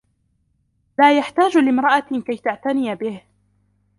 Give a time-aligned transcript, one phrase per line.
[0.99, 3.21] لا يحتاج لامرأة كي تعتني به.